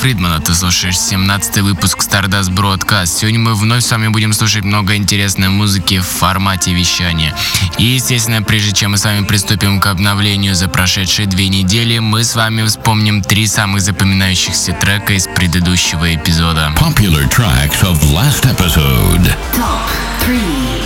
[0.00, 3.06] Привет, я Алекс Фридман, а ты слушаешь 17 выпуск Stardust Broadcast.
[3.06, 7.34] Сегодня мы вновь с вами будем слушать много интересной музыки в формате вещания.
[7.78, 12.24] И, естественно, прежде чем мы с вами приступим к обновлению за прошедшие две недели, мы
[12.24, 16.72] с вами вспомним три самых запоминающихся трека из предыдущего эпизода.
[16.76, 19.34] Popular tracks of last episode.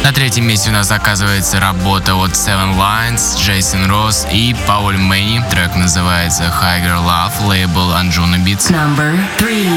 [0.03, 5.45] На третьем месте у нас оказывается работа от Seven Lines, Джейсон Росс и Пауль Мэнни.
[5.49, 8.73] Трек называется Higher Love, лейбл Anjuna Beats.
[8.73, 9.71] Number three.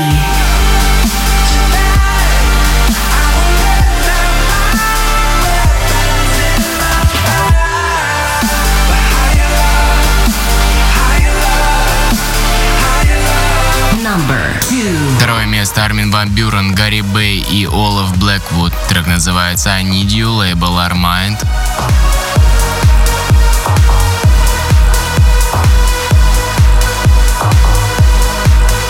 [15.56, 18.74] Место Армин Ван Бюрен, Гарри Бэй и Олаф Блэквуд.
[18.90, 21.38] Трек называется I Need You, лейбл Our Mind.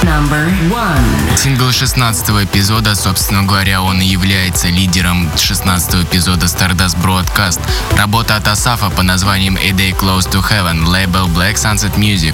[0.01, 1.37] Number one.
[1.37, 7.59] Сингл 16 эпизода, собственно говоря, он и является лидером 16 эпизода Stardust Broadcast.
[7.95, 12.33] Работа от Асафа по названием A Day Close to Heaven, лейбл Black Sunset Music.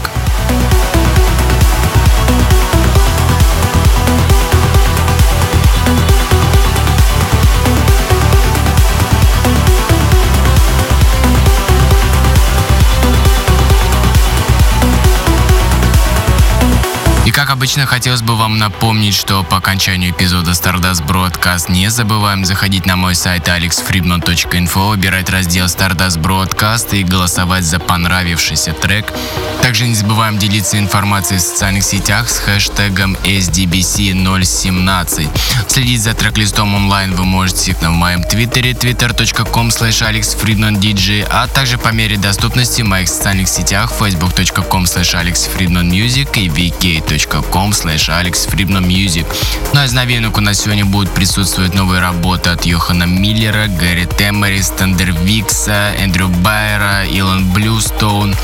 [17.31, 22.43] И как обычно, хотелось бы вам напомнить, что по окончанию эпизода Stardust Broadcast не забываем
[22.43, 29.13] заходить на мой сайт alexfriedman.info, выбирать раздел Stardust Broadcast и голосовать за понравившийся трек.
[29.61, 35.29] Также не забываем делиться информацией в социальных сетях с хэштегом SDBC017.
[35.69, 41.93] Следить за трек-листом онлайн вы можете в моем твиттере twitter.com slash alexfriedmandj, а также по
[41.93, 49.25] мере доступности в моих социальных сетях facebook.com slash alexfriedmanmusic и vk.com slash alexfriedmanmusic.
[49.73, 54.05] Ну а из новинок у нас сегодня будут присутствовать новые работы от Йохана Миллера, Гэри
[54.05, 58.35] Теммери, Стендер Викса, Эндрю Байера, Илан Блюстоун.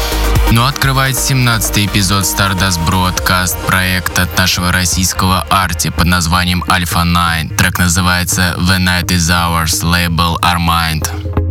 [0.51, 7.57] Но открывает 17 эпизод Stardust Broadcast проект от нашего российского Arty под названием Alpha 9.
[7.57, 11.46] Трек называется The Night Is Ours, лейбл Our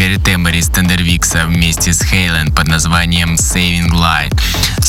[0.00, 4.39] Гэри Тембери из Тендервикса вместе с Хейлен под названием Saving Light.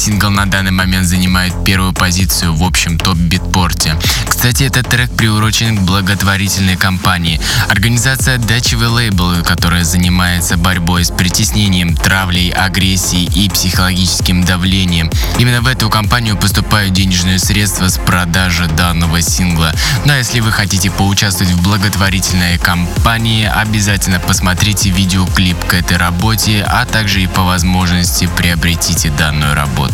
[0.01, 3.95] Сингл на данный момент занимает первую позицию в общем топ-битпорте.
[4.27, 7.39] Кстати, этот трек приурочен к благотворительной кампании.
[7.69, 15.11] Организация Дачевый лейбл, которая занимается борьбой с притеснением, травлей, агрессией и психологическим давлением.
[15.37, 19.71] Именно в эту кампанию поступают денежные средства с продажи данного сингла.
[20.05, 26.65] Ну а если вы хотите поучаствовать в благотворительной кампании, обязательно посмотрите видеоклип к этой работе,
[26.67, 29.90] а также и по возможности приобретите данную работу.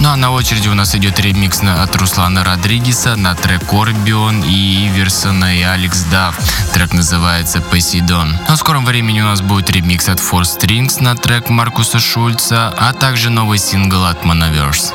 [0.00, 4.88] Ну а на очереди у нас идет ремикс от Руслана Родригеса на трек Корбион и
[4.88, 6.36] Иверсона и Алекс Дав.
[6.72, 8.36] Трек называется Посейдон.
[8.48, 12.74] Но в скором времени у нас будет ремикс от Four Strings на трек Маркуса Шульца,
[12.76, 14.92] а также новый сингл от Monoverse.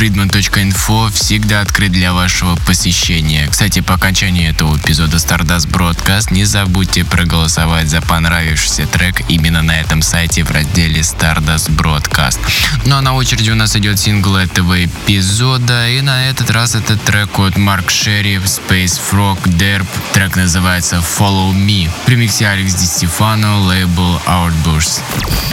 [0.00, 3.46] Сайт alexfriedman.info всегда открыт для вашего посещения.
[3.48, 9.78] Кстати, по окончании этого эпизода Stardust Broadcast не забудьте проголосовать за понравившийся трек именно на
[9.78, 12.38] этом сайте в разделе Stardust Broadcast.
[12.86, 16.96] Ну а на очереди у нас идет сингл этого эпизода, и на этот раз это
[16.96, 19.86] трек от Марк Шерри, Space Frog, Derp.
[20.14, 21.90] Трек называется Follow Me.
[22.06, 25.02] В ремиксе Алекс Ди Стефано, лейбл Outburst.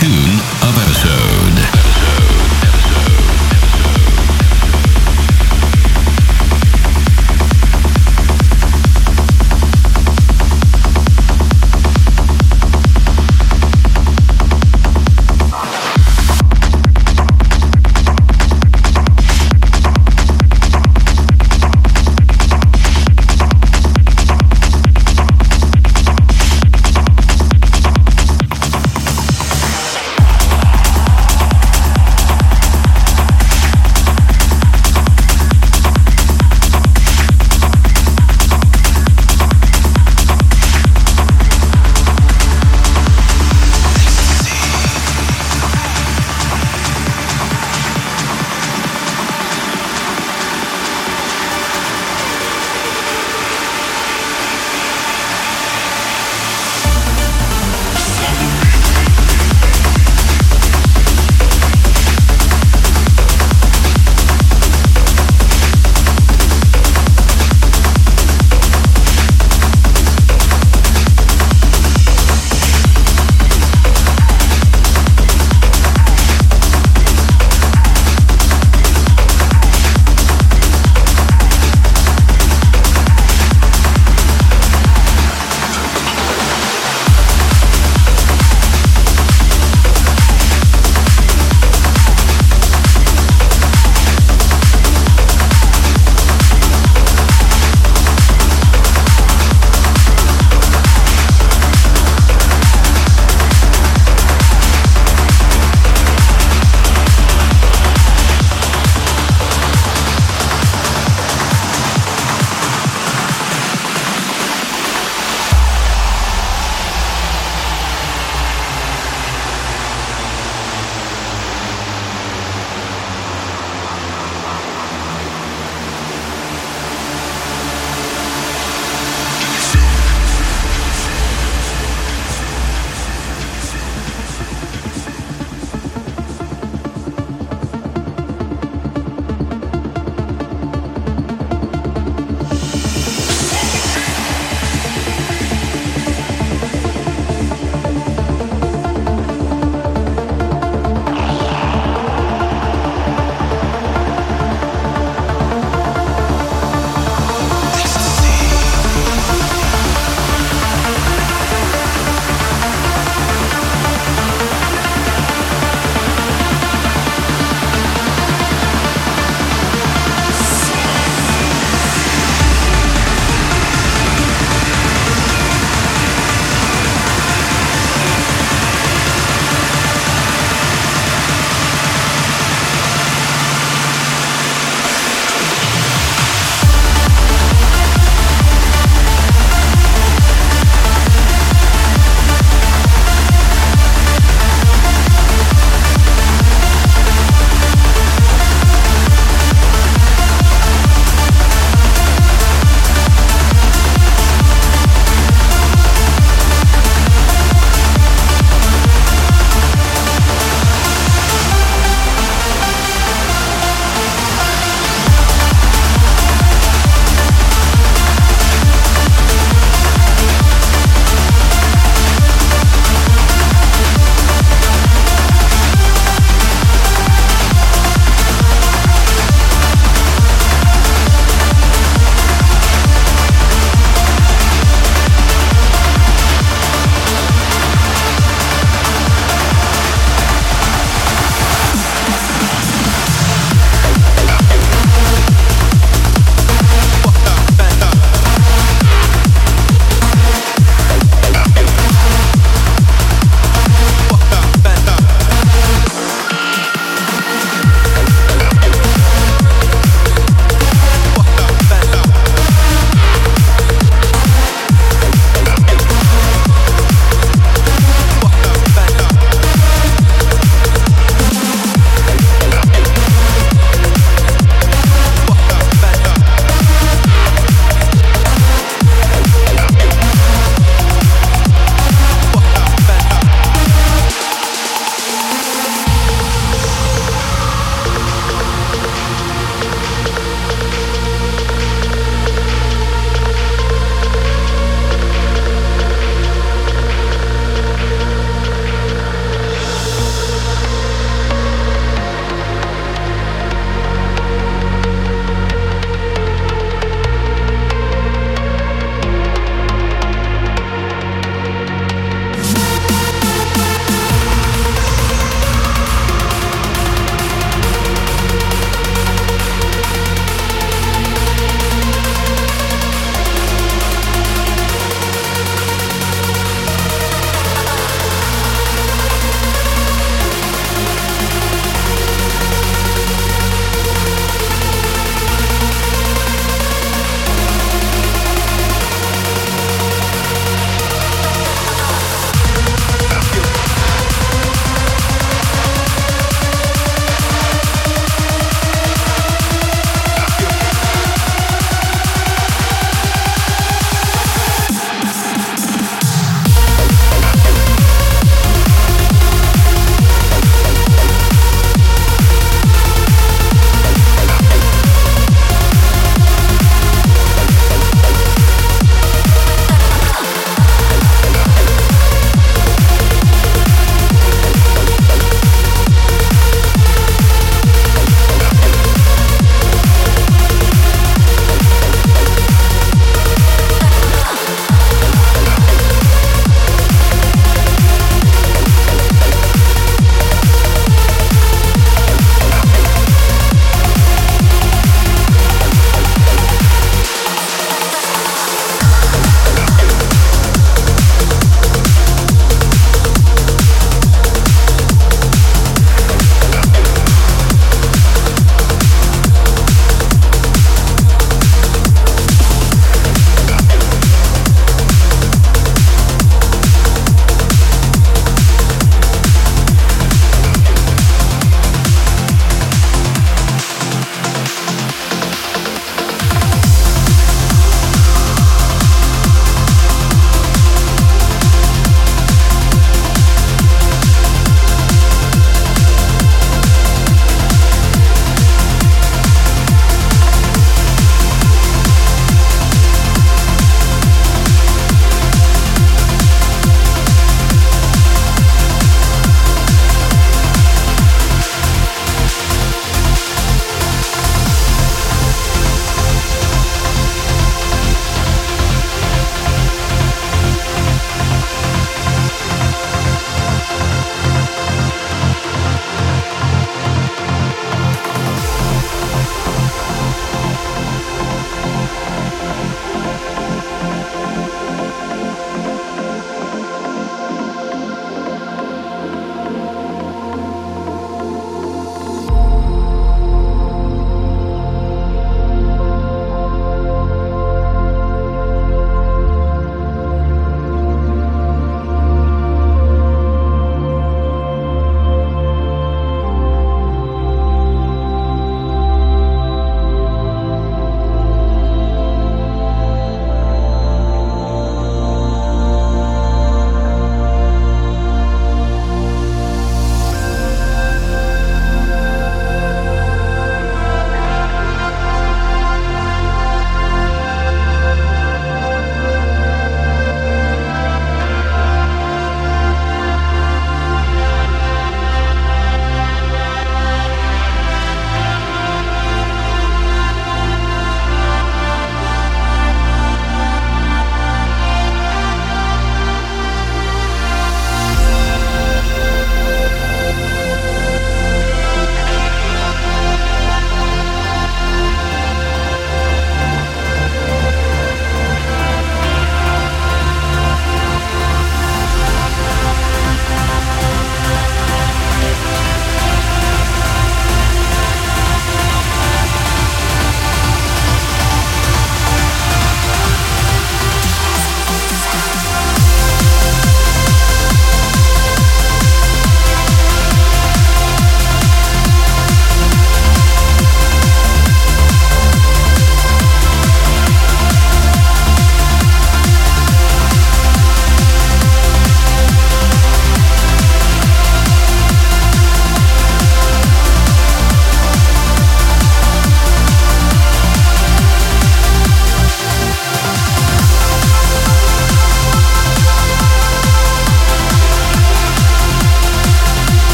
[0.00, 1.91] Tune of episode.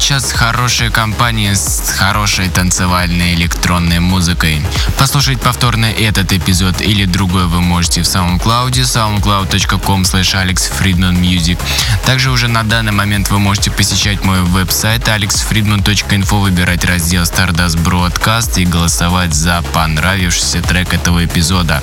[0.00, 1.54] Пролетел этот час с хорошей компанией,
[1.90, 4.62] с хорошей танцевальной электронной музыкой.
[4.96, 11.58] Послушать повторно этот эпизод или другой вы можете в SoundCloud, soundcloud.com slash alexfriedmanmusic.
[12.06, 18.60] Также уже на данный момент вы можете посещать мой веб-сайт alexfriedman.info, выбирать раздел Stardust Broadcast
[18.60, 21.82] и голосовать за понравившийся трек этого эпизода.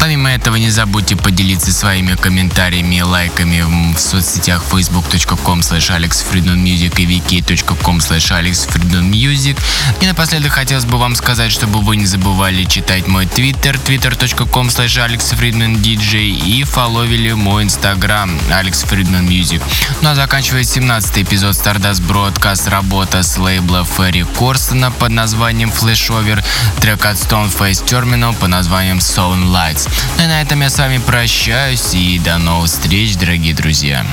[0.00, 3.62] Помимо этого, не забудьте поделиться своими комментариями и лайками
[3.94, 9.25] в соцсетях facebook.com slash alexfriedmanmusic и vk.com slash alexfriedmanmusic.
[10.00, 14.98] И напоследок хотелось бы вам сказать, чтобы вы не забывали читать мой твиттер twitter.com slash
[15.04, 19.62] alexfriedmandj и фоловили мой инстаграм alexfriedmanmusic.
[20.02, 26.44] Ну а заканчивая 17 эпизод Stardust Broadcast работа с лейбла Ферри Корстона под названием Flashover,
[26.80, 29.88] трек от Stoneface Terminal под названием Sound Lights.
[30.18, 34.06] Ну и на этом я с вами прощаюсь и до новых встреч, дорогие друзья.